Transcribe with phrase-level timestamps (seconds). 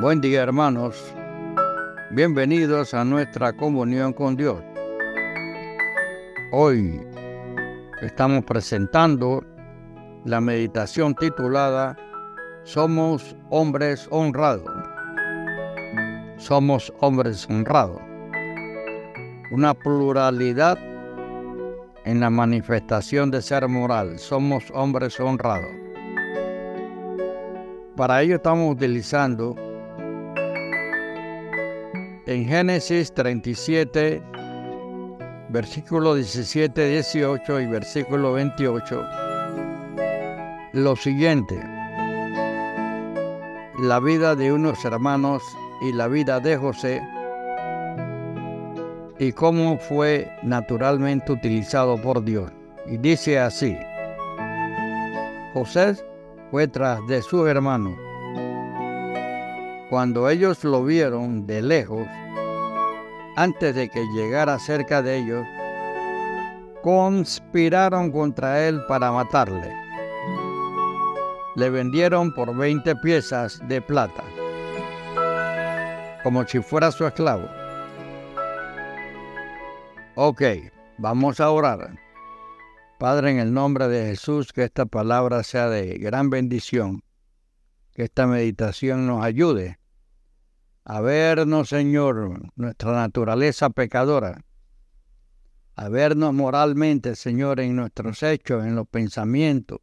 [0.00, 1.12] Buen día hermanos,
[2.12, 4.62] bienvenidos a nuestra comunión con Dios.
[6.52, 7.00] Hoy
[8.00, 9.42] estamos presentando
[10.24, 11.96] la meditación titulada
[12.62, 14.70] Somos hombres honrados.
[16.36, 18.00] Somos hombres honrados.
[19.50, 20.78] Una pluralidad
[22.04, 24.20] en la manifestación de ser moral.
[24.20, 25.72] Somos hombres honrados.
[27.96, 29.56] Para ello estamos utilizando
[32.28, 34.22] en Génesis 37,
[35.48, 39.02] versículo 17, 18 y versículo 28,
[40.74, 41.58] lo siguiente.
[43.80, 45.42] La vida de unos hermanos
[45.80, 47.00] y la vida de José
[49.18, 52.52] y cómo fue naturalmente utilizado por Dios.
[52.86, 53.74] Y dice así,
[55.54, 55.94] José
[56.50, 58.07] fue tras de sus hermanos
[59.88, 62.06] cuando ellos lo vieron de lejos,
[63.36, 65.46] antes de que llegara cerca de ellos,
[66.82, 69.74] conspiraron contra él para matarle.
[71.56, 74.22] Le vendieron por 20 piezas de plata,
[76.22, 77.48] como si fuera su esclavo.
[80.16, 80.42] Ok,
[80.98, 81.98] vamos a orar.
[82.98, 87.02] Padre, en el nombre de Jesús, que esta palabra sea de gran bendición
[87.98, 89.77] que esta meditación nos ayude
[90.88, 94.42] a vernos, Señor, nuestra naturaleza pecadora,
[95.76, 99.80] a vernos moralmente, Señor, en nuestros hechos, en los pensamientos,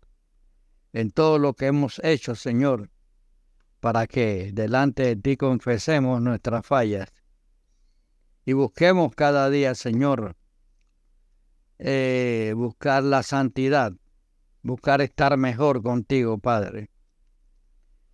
[0.93, 2.89] en todo lo que hemos hecho, Señor,
[3.81, 7.13] para que delante de ti confesemos nuestras fallas.
[8.43, 10.35] Y busquemos cada día, Señor,
[11.77, 13.93] eh, buscar la santidad,
[14.63, 16.89] buscar estar mejor contigo, Padre.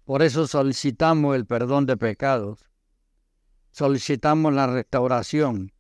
[0.04, 2.71] Por eso solicitamos el perdón de pecados,
[3.82, 5.74] solicitamos la restauración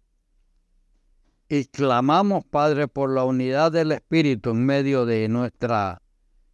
[1.47, 6.01] y clamamos, Padre, por la unidad del Espíritu en medio de nuestra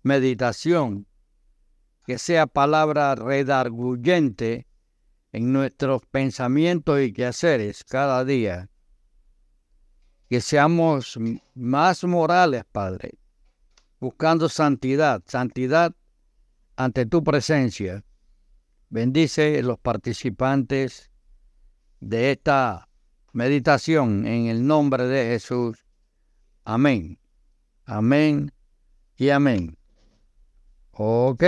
[0.04, 1.08] meditación,
[2.06, 4.68] que sea palabra redarguyente
[5.32, 8.70] en nuestros pensamientos y quehaceres cada día.
[10.30, 11.18] Que seamos
[11.56, 13.20] más morales, Padre,
[14.02, 15.96] buscando santidad, santidad
[16.76, 18.04] ante tu presencia.
[18.90, 21.10] Bendice los participantes
[22.00, 22.88] de esta
[23.34, 25.86] meditación en el nombre de Jesús.
[26.64, 27.20] Amén.
[27.86, 28.52] Amén
[29.16, 29.78] y amén.
[30.92, 31.44] Ok.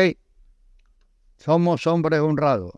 [1.37, 2.71] Somos hombres honrados.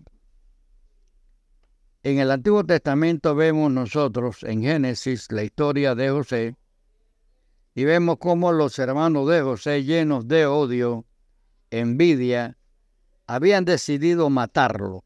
[2.03, 6.55] En el Antiguo Testamento vemos nosotros en Génesis la historia de José
[7.75, 11.05] y vemos cómo los hermanos de José llenos de odio
[11.71, 12.57] envidia,
[13.25, 15.05] habían decidido matarlo,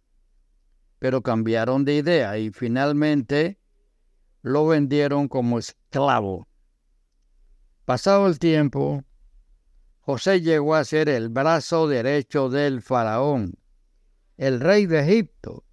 [1.06, 3.60] pero cambiaron de idea y finalmente
[4.42, 6.48] lo vendieron como esclavo.
[7.86, 9.04] Pasado el tiempo,
[10.00, 13.54] José llegó a ser el brazo derecho del faraón,
[14.38, 15.64] el rey de Egipto.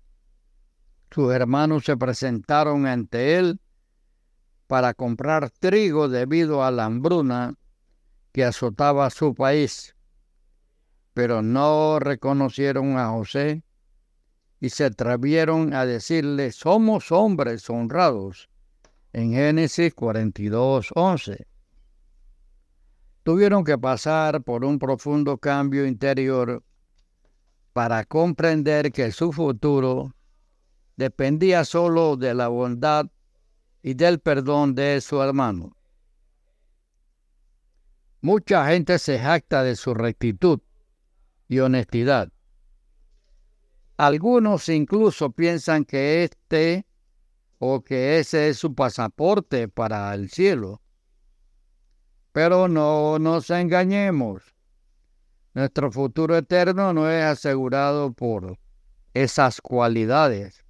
[1.10, 3.58] Sus hermanos se presentaron ante él
[4.66, 7.54] para comprar trigo debido a la hambruna
[8.32, 9.96] que azotaba su país
[11.14, 13.62] pero no reconocieron a José
[14.62, 18.48] y se atrevieron a decirle, somos hombres honrados,
[19.12, 21.48] en Génesis 42, 11.
[23.24, 26.62] Tuvieron que pasar por un profundo cambio interior
[27.72, 30.14] para comprender que su futuro
[30.96, 33.06] dependía solo de la bondad
[33.82, 35.76] y del perdón de su hermano.
[38.20, 40.60] Mucha gente se jacta de su rectitud,
[41.48, 42.30] y honestidad.
[44.02, 46.88] Algunos incluso piensan que este
[47.60, 50.82] o que ese es su pasaporte para el cielo.
[52.32, 54.42] Pero no nos engañemos.
[55.54, 58.58] Nuestro futuro eterno no es asegurado por
[59.14, 60.64] esas cualidades.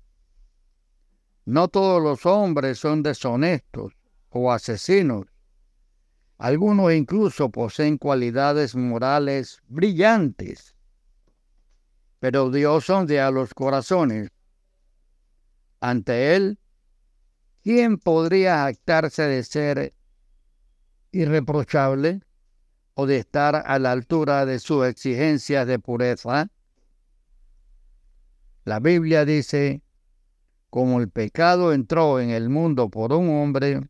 [1.46, 3.94] No todos los hombres son deshonestos
[4.28, 5.24] o asesinos.
[6.36, 10.76] Algunos incluso poseen cualidades morales brillantes.
[12.22, 14.30] Pero Dios sondea los corazones.
[15.80, 16.60] Ante Él,
[17.64, 19.92] ¿quién podría jactarse de ser
[21.10, 22.20] irreprochable
[22.94, 26.48] o de estar a la altura de sus exigencias de pureza?
[28.62, 29.82] La Biblia dice,
[30.70, 33.80] como el pecado entró en el mundo por un hombre,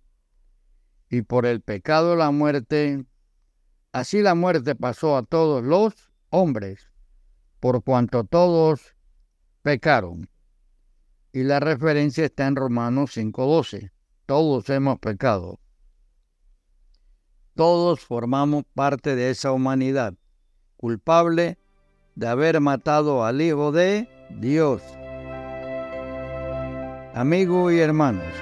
[1.11, 3.05] y por el pecado la muerte,
[3.93, 6.92] así la muerte pasó a todos los hombres,
[7.63, 8.97] por cuanto todos
[9.63, 10.29] pecaron.
[11.33, 13.93] Y la referencia está en Romanos 5:12.
[14.27, 15.61] Todos hemos pecado.
[17.55, 20.15] Todos formamos parte de esa humanidad,
[20.77, 21.57] culpable
[22.17, 24.09] de haber matado al Hijo de
[24.41, 24.83] Dios.
[27.15, 28.35] Amigos y hermanos,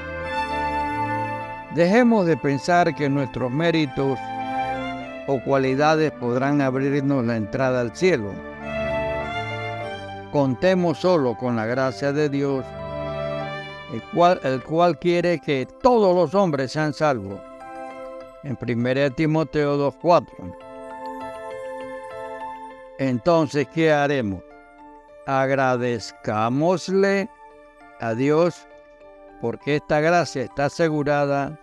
[1.75, 4.19] dejemos de pensar que nuestros méritos
[5.27, 8.50] o cualidades podrán abrirnos la entrada al cielo.
[10.33, 12.65] Contemos solo con la gracia de Dios,
[13.93, 17.41] el cual, el cual quiere que todos los hombres sean salvos.
[18.45, 20.57] En 1 Timoteo 2.4.
[22.99, 24.43] Entonces, ¿qué haremos?
[25.27, 27.29] Agradezcámosle
[27.99, 28.67] a Dios
[29.41, 31.59] porque esta gracia está asegurada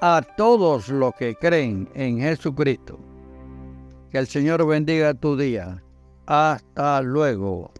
[0.00, 2.98] a todos los que creen en Jesucristo.
[4.10, 5.82] Que el Señor bendiga tu día.
[6.26, 7.72] Hasta luego.